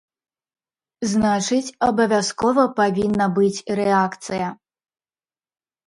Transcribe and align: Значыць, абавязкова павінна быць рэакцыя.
Значыць, 1.11 1.75
абавязкова 1.89 2.63
павінна 2.83 3.31
быць 3.39 3.63
рэакцыя. 3.85 4.47